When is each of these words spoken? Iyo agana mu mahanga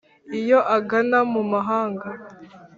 Iyo 0.39 0.59
agana 0.77 1.19
mu 1.31 1.41
mahanga 1.51 2.09